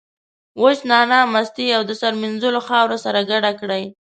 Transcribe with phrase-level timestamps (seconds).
[0.61, 3.83] وچه نعناع، مستې او د سر مینځلو خاوره سره ګډ کړئ.